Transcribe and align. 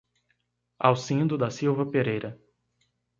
Alcindo 0.89 1.37
da 1.37 1.51
Silva 1.51 1.85
Pereira 1.85 2.35